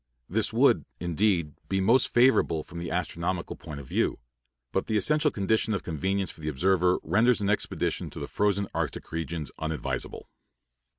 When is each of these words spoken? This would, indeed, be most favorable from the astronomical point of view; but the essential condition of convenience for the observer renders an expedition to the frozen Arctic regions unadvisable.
This 0.27 0.51
would, 0.51 0.83
indeed, 0.99 1.53
be 1.69 1.79
most 1.79 2.07
favorable 2.07 2.63
from 2.63 2.79
the 2.79 2.89
astronomical 2.89 3.55
point 3.55 3.79
of 3.79 3.85
view; 3.87 4.17
but 4.71 4.87
the 4.87 4.97
essential 4.97 5.29
condition 5.29 5.75
of 5.75 5.83
convenience 5.83 6.31
for 6.31 6.41
the 6.41 6.49
observer 6.49 6.97
renders 7.03 7.39
an 7.39 7.51
expedition 7.51 8.09
to 8.09 8.19
the 8.19 8.25
frozen 8.27 8.67
Arctic 8.73 9.11
regions 9.11 9.51
unadvisable. 9.59 10.27